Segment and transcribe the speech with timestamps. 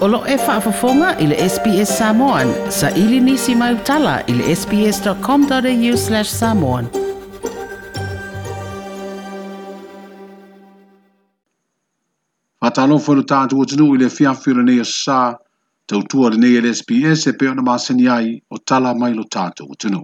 [0.00, 2.48] Olo e whaafafonga i le SPS Samoan.
[2.72, 6.86] Sa ili nisi mai utala i le sps.com.au slash samoan.
[12.62, 15.18] Whatalo whanu tātu o tunu i le whiawhiro nei a sā.
[15.86, 19.76] Tau tua le nei SPS e peona māseni ai o tala mai lo tātu o
[19.84, 20.00] tunu.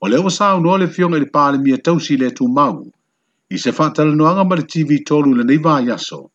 [0.00, 2.84] O leo sā unua le fionga i le pāle mia tausi le tū mau.
[3.48, 6.20] I se whatalo noanga ma le TV tolu le nei vā yaso.
[6.26, 6.30] Tau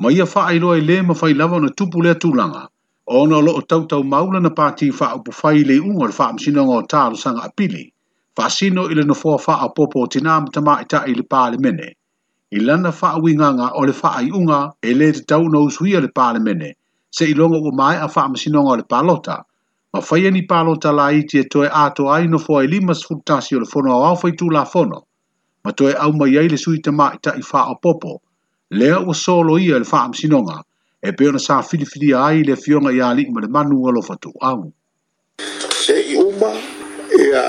[0.00, 2.62] ma ia faa iloa i le ma fai lava na tupu lea tūlanga.
[3.10, 6.32] O ono loo tau tau maula na pāti faa upu fai le unga le faa
[6.32, 7.84] msina ngā tālu sanga apili.
[8.36, 11.58] Faa sino ile na fua faa popo o tina mta maa ita i le pāle
[11.58, 11.88] mene.
[12.50, 16.00] I lana faa winganga o le faa i unga e le te tau na usuia
[16.00, 16.74] le pāle mene.
[17.10, 19.38] Se ilonga o mai a faa msina ngā le pālota.
[19.92, 23.56] Ma fai ani pālota la iti e toe ato ai na fua i limas futasi
[23.56, 25.02] o le fono a wafai tū la fono.
[25.64, 28.20] Ma toe au mai ai le sui tama i ita i faa popo
[28.70, 30.62] lea ua solo ia i le faamasinoga
[31.02, 34.72] e pei ona sa filifilia ai le afioga iā alii ma le manu alofa tuuau
[35.86, 36.50] seʻi uma
[37.22, 37.42] ia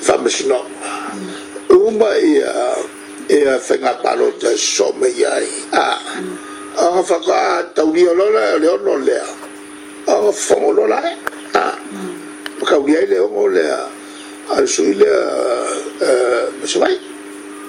[0.00, 0.92] faamasinoga
[1.72, 2.52] uma ia
[3.32, 5.86] ia faiga palota somaia ai a
[6.84, 9.24] aga faka a taulia lola le ono lea
[10.04, 11.16] aga fogo lola e
[11.56, 11.64] a
[12.60, 13.88] makaulia ai le ogo lea
[14.52, 15.20] ale sui lea
[16.60, 16.92] ma savai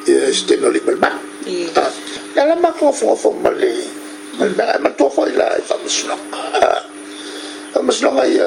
[0.08, 1.28] ia se tenolimalemanu
[2.38, 3.58] ならまあこうそうそうまり
[4.40, 6.14] まだまとこいらいさむしろ
[7.74, 8.44] かむしろがいや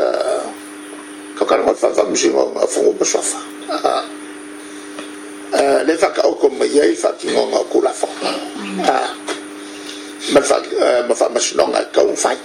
[1.37, 3.39] かからまささむしろがそうぶしょさ
[5.55, 8.07] あれさかおこもやいさきごがこらさ
[8.87, 9.13] あ
[10.33, 10.61] まさ
[11.09, 12.37] まさむしろがかんさい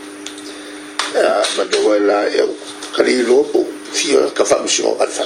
[1.13, 2.47] まどわらよ
[2.95, 3.63] かりろぶ
[3.95, 5.23] しよかさむしろがさ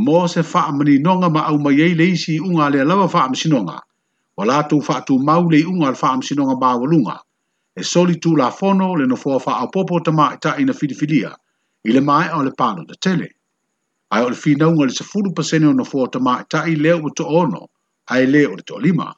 [0.05, 3.79] mō se wha amani nonga ma au mai le isi unga le lawa wha amsinonga,
[4.37, 7.17] wa la tu wha tu mau le unga le wha amsinonga mawalunga,
[7.77, 11.35] e soli tu la fono le no fua wha apopo tama ta ina filifilia,
[11.85, 13.29] i le mai o le palo da tele.
[14.15, 17.03] Ai o le whinaunga le sefuru pasene o no fua tama i ta i leo
[17.07, 17.67] o to ono,
[18.07, 19.13] ai leo o le to lima.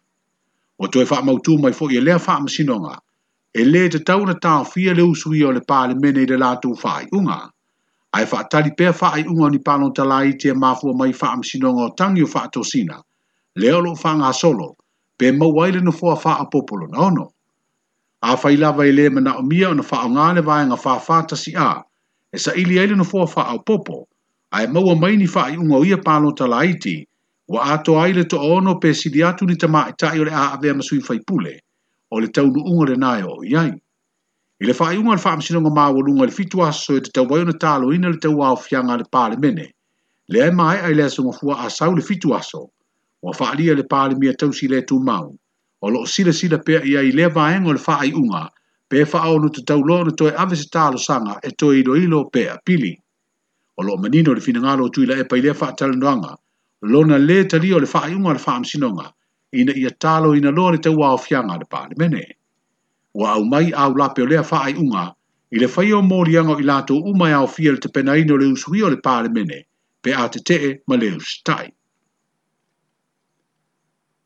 [0.80, 2.94] o toi wha mau tū mai fōi e lea wha masinonga,
[3.54, 6.38] e le te tau na tā fia le usui o le pāle mene i le
[6.40, 7.40] lātou whai unga,
[8.16, 11.34] ai wha tali pēr wha ai unga ni pāno tala i te māfua mai wha
[11.42, 12.96] masinonga o tangi o wha to sina,
[13.56, 14.70] le olo wha ngā solo,
[15.18, 17.28] pē mau waile no fua wha a popolo na ono.
[18.22, 20.80] A whai lava e le mana o mia o na wha o ngā le vāenga
[20.84, 21.68] wha wha ta si a,
[22.32, 24.06] e sa ili aile no fua wha a popo,
[24.52, 27.02] ai maua mai ni wha ai unga o ia pāno tala te,
[27.50, 30.44] wa ato ai to ono pe si diatu ni tama e ta i ole a
[30.54, 31.54] ave ma sui fai pule
[32.08, 33.72] o le tau nu ungo le nai o iai.
[34.62, 37.10] I le fai ungo le fai msino ngā mawa lunga le fitu aso e te
[37.10, 39.66] tau vayona talo ina le tau au fianga le pale mene.
[40.30, 42.70] Le ai mai ai le aso ngofua a sau le fitu aso
[43.22, 45.34] o a fai le pale mia tau si le tu mau
[45.82, 48.46] o lo sila sila pe i le vaeng o le fai unga
[48.88, 52.30] pe fai au te tau lo na ave avesi talo sanga e toi ilo ilo
[52.30, 52.94] pe pili.
[53.76, 56.36] O lo manino le fina ngalo tui la e pa i le fai talanduanga
[56.82, 59.12] lona le tali o le faa iunga le faa msinonga,
[59.52, 62.26] ina ia talo ina loa le te wao fianga le pale mene.
[63.14, 65.14] Wa au mai au lape o lea faa iunga,
[65.52, 68.46] i le faio mōri ango i lato umai au fia le te pena ino le
[68.46, 69.64] usui o le pale mene,
[70.02, 71.68] pe a te tee ma le usitai.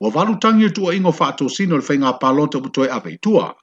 [0.00, 3.18] Wa valu tangi o tua ingo faa to sino le whainga palonta butoe ape i
[3.18, 3.54] tua.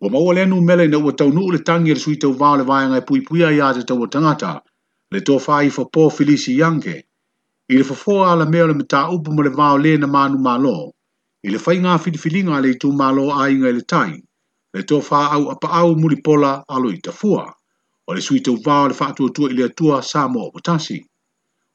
[0.00, 2.56] Wa maua le anu mele na ua tau nuu le tangi le sui tau vaa
[2.56, 4.60] le e i pui pui a te tau tangata,
[5.10, 7.04] le tō whai fa pō Filisi Yanke,
[7.70, 10.90] Ile le fofoa ala mea le mta upu mo le vao le na manu malo,
[11.46, 14.18] Ile le fai ngā filifilinga le itu malo a inga le tai,
[14.74, 16.98] le tō wha au apa au muli pola alo i
[18.08, 20.98] o le sui tau vao le fatua tua i le atua sa mo potasi.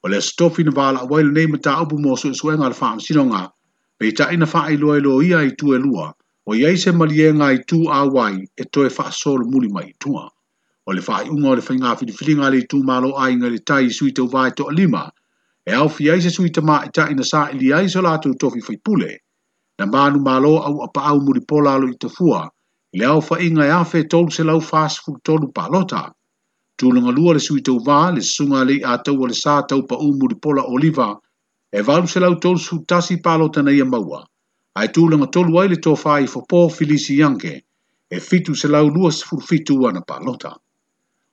[0.03, 2.75] O le stofi na vala wai le nei mta upu mo su e suenga le
[2.75, 3.49] wha sinonga,
[3.97, 6.11] Pei i ta ina wha i loa i loa ia i e lua,
[6.45, 10.27] o i aise malienga i tu a wai e toe wha solo muli mai tua.
[10.87, 13.47] O le wha i unga o le fai ngā filifilinga le itu malo a inga
[13.49, 15.09] le tai sui vao vai to lima,
[15.67, 17.87] e au fi ai se sui tama i e ta ina sa e ili ai
[17.93, 19.11] se lātou tofi fai pule,
[19.79, 22.41] na manu malo au apa au muri pola alo i tafua,
[22.99, 26.03] le au fa inga e afe tolu se lau fast food tolu pa lota.
[26.77, 29.95] Tūlunga lua le sui tau vā, le sunga le a tau le sā tau pa
[30.03, 31.09] au muri pola oliva,
[31.77, 34.21] e valu se lau tolu su tasi pa lota na ia maua.
[34.79, 37.53] Ai tūlunga tolu ai le tofa i fa pō filisi yanke,
[38.15, 40.53] e fitu se lau lua se fitu ana pa lota.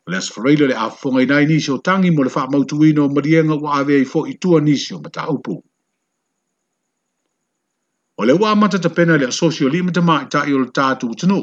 [0.06, 3.20] O le asfareira le awhonga i nai nisio tangi mo le wha mautu ino ma
[3.26, 5.54] rienga wa awe i fo i tua nisio ma ta upu.
[8.20, 11.06] O le wamata ta pena le asosio li mata mai ta i o le tātu
[11.14, 11.40] utanu.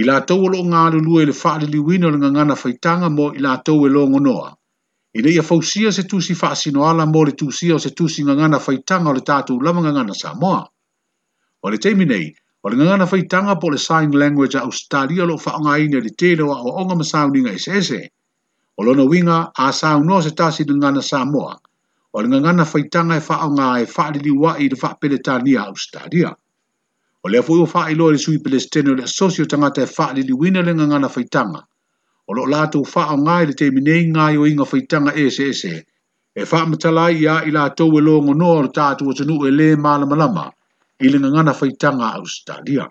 [0.00, 3.08] I la tau o lo ngā le lue le wha li wino le ngangana whaitanga
[3.16, 4.48] mo i la tau e lo ngonoa.
[5.18, 8.20] I le ia fausia se tusi wha asino ala mo le tusia o se tusi
[8.22, 10.60] ngangana whaitanga o le tātu lama ngangana sa moa.
[11.64, 12.26] O le teimi nei,
[12.68, 16.54] O le ngangana tanga po le sign language a Australia lo whaonga ina le tērewa
[16.68, 18.00] o onga masauninga ese ese.
[18.78, 21.56] O lona winga a saun se tasi le ngana Samoa.
[22.12, 23.86] O le ngangana tanga e whaonga e
[24.42, 26.36] wa i le whaapeletania Australia.
[27.24, 30.60] O le o i o whaailo le sui pelestene o le asosio tangata e whaaliliwina
[30.62, 31.62] le ngangana whaitanga.
[32.28, 35.86] O lo lātou whaonga i le te minei ngai o inga tanga ese ese.
[36.36, 39.50] E ia i a i lātou e longo no o le tātou o tunu e
[39.56, 40.50] le malamalama.
[41.00, 42.84] i le gagana faitaga australia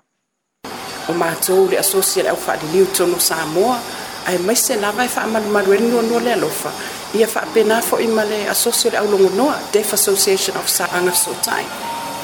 [1.10, 3.78] o matou le asosia le au faaliliu tonu samoa
[4.30, 6.72] ae maise lava e faamalumalu e lenuanua le alofa
[7.18, 11.66] ia faapena foʻi ma le asosia o le aulogonoa deaf association of saaga sotai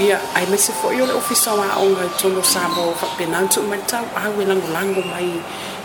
[0.05, 3.37] ia ae maise foʻi o le ofisa o aʻoga i e tonu samoa o faapena
[3.43, 5.27] atu ma le tau au e lagolago mai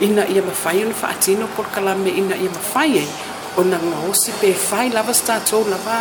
[0.07, 3.15] ina ia mafai ona faatino po le kalame ina ia mafai ai e.
[3.61, 5.33] ona gaosi pefai lava se
[5.75, 5.99] lava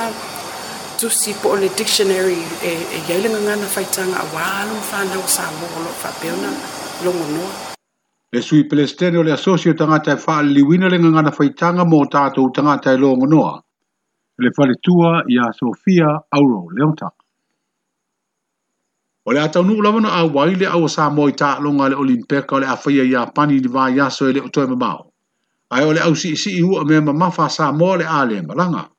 [0.98, 5.46] tusi po o le dictionary e, e iai le gagana faitaga auā lo fanau sa
[5.58, 6.50] mo o loo faapeona
[7.06, 7.52] logonoa
[8.34, 12.90] le sui pelestere o le asosio tagata e faaliliuina le gagana faitaga mo tatou tagata
[12.98, 13.54] e logonoa
[14.42, 17.14] le faletua iā sofia auro Leonta.
[19.22, 22.56] o le a taunuu lava na auai le aua sa mo i taaloga le olimpeka
[22.58, 25.06] o le afaia iā pani i livaiaso e le o toe mamao
[25.70, 28.90] ae o le au siʻisiʻi ua mea mamafa sa mo le a le malaga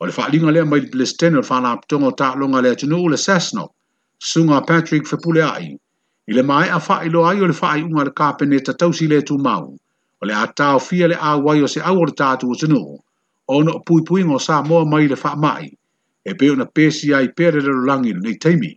[0.00, 0.80] o le faaaliga lea mai
[1.12, 3.64] stene o le faalapotoga o longa le tunu o le sasno
[4.30, 5.70] sunga patrick fepule a'i
[6.30, 9.76] i le maeʻa lo ai o le faaiʻuga unga le ta tausi le mau.
[10.20, 12.98] o le atao fia le awai o se au o le tatou o
[13.48, 15.68] ona o pui o sa moa mai le mai.
[16.24, 18.72] e pe ona pesi ai pere le lalolagi nei taimi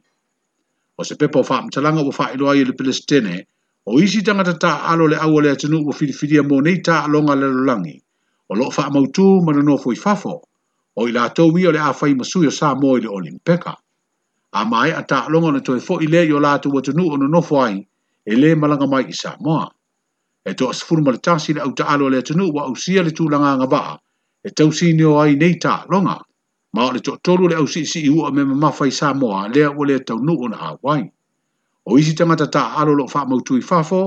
[1.00, 3.36] o se pepa o o ua lo ai i le stene,
[3.86, 4.34] o isi ta
[4.92, 7.96] alo le au o le atunuu ua filifilia mo nei taaloga le lalolagi
[8.52, 10.42] o lo faamautū ma manano nofo i fafo
[10.96, 13.76] o i lātou i o le awhai masui o sā mō i le peka.
[14.54, 17.18] A mai a tā longa na toi fo i le i o lātou atunu o
[17.18, 17.80] nonofo ai
[18.28, 19.68] e le malanga mai i sā mōa.
[20.46, 23.56] E tō asifuruma le tāsi le au taalo le atunu wa au sia le tūlanga
[23.62, 23.96] ngā vaa
[24.46, 26.20] e tau sini o ai nei ta longa.
[26.74, 29.14] Ma o le tō tolu le au si si iu a me ma mawhai sā
[29.18, 31.10] mōa lea o le tau nu o na hawaii.
[31.86, 34.04] O isi tangata tā alo lo wha mautui fafo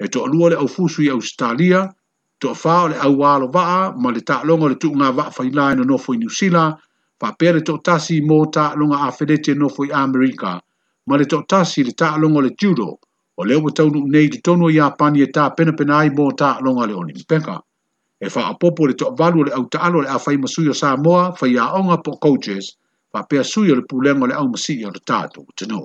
[0.00, 1.84] e tō alua le au fusui au stālia
[2.40, 5.74] to fa le au walo va ma le ta longo le tunga va fa ina
[5.74, 6.74] no no fo New Zealand
[7.20, 10.52] fa pere to tasi mo ta longa a fedete no fo America
[11.06, 12.88] ma le to tasi le ta longo le judo
[13.38, 16.10] o e le o tonu nei de tonu ya pani e ta pena pena ai
[16.16, 17.56] mo ta longa le oni peka
[18.24, 20.72] e fa a popo le to valu le au ta le a fa ima suyo
[20.80, 22.64] sa moa fa ia onga po coaches
[23.12, 25.80] fa pere suyo le pulengo le au masi ya le tatu te no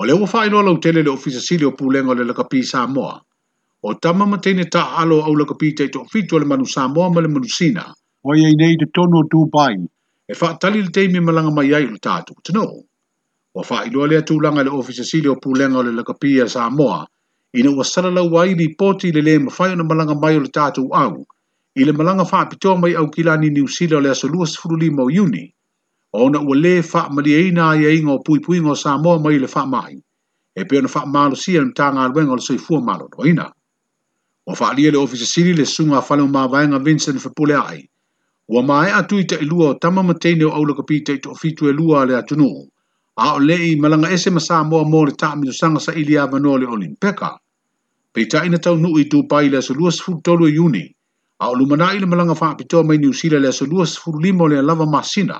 [0.00, 2.80] o le o fa ino lo tele le ofisa silio pulengo le le kapi sa
[2.96, 3.20] moa
[3.82, 7.28] o tama matene ta alo au la kapita i tofitu ale manu Samoa ma le
[7.28, 7.84] manu Sina.
[8.24, 9.76] O iei nei te tono o Dubai.
[10.28, 12.62] E wha tali le teimi e malanga mai ai ulo tātu, tino.
[13.54, 17.06] O wha ilo alea langa le ofisa sili o pūlenga o le la kapia Samoa,
[17.54, 21.24] ina ua sarala wai li poti le le mawhai na malanga mai ulo tātu au,
[21.74, 24.90] i le malanga wha pitoa mai au kila ni usila o le aso luas furuli
[24.90, 25.54] mau iuni,
[26.12, 29.48] o na ua le wha mali eina ai eingo pui pui ngo Samoa mai le
[29.54, 29.96] wha mai,
[30.54, 33.48] e peona wha malo sia ni tanga alwenga o le soifua malo, o ina.
[34.46, 37.88] Wa fa le ofisi siri le sunga fale ma vainga Vincent Fepule ai.
[38.48, 41.68] Wa mai atu i te ilua o tama matene o aula kapita i te ofitu
[41.68, 42.48] e lua le atunu.
[43.16, 46.26] A o le i malanga ese masa moa mo le taa mito sanga sa ilia
[46.26, 47.36] vanoa le olimpeka.
[48.12, 50.84] Pei ta ina tau nuu i tu pai le asa lua sifu tolu e yuni.
[51.42, 54.10] A o lumana i le malanga faa pitoa mai ni usila le asa lua sifu
[54.24, 55.36] limo le alava masina.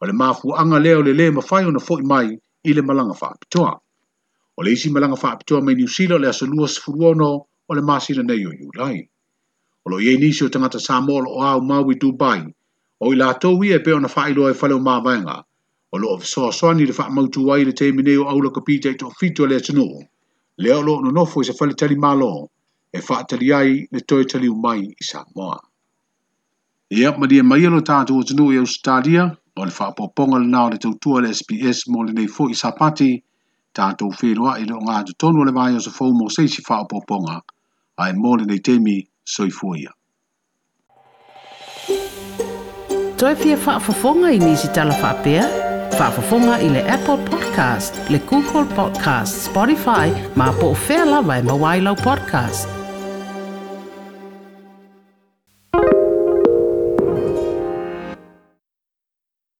[0.00, 2.28] O le mafu anga leo le le mafai o na fo mai
[2.68, 3.72] i le malanga faa pitoa.
[4.58, 6.90] O le isi malanga faa pitoa mai ni usila le asa lua sifu
[7.70, 8.98] o le masina nei o Yulai.
[9.86, 12.40] O lo ye nisi o tangata Samoa o au Maui Dubai,
[13.04, 15.36] o i lātou i e peo na whaeloa e whaleo mawainga,
[15.94, 18.50] o lo of soa soa ni le wha mautu wai le teimi nei o aula
[18.50, 19.86] ka pita i tō fito le atano,
[20.58, 22.50] le o lo no nofo i se whale tali malo,
[22.90, 25.60] e wha tali ai le toi tali umai i Samoa.
[26.90, 30.42] E ap ma dia mai alo tātou o tano i Australia, o le wha poponga
[30.42, 33.12] le nao le tautua le SPS mo le nei fo i Sapati,
[33.72, 37.38] tātou whiroa i lo ngā tutono le vai o se fōmo seisi wha poponga,
[38.00, 38.96] ai mōle nei teimi
[39.34, 39.92] soifuia.
[43.20, 45.44] Toi pia whaafafonga i nisi tala whaapea?
[45.98, 50.08] Whaafafonga i le Apple Podcast, le Google Podcast, Spotify,
[50.40, 52.79] ma po o whea lawa e mawailau podcast.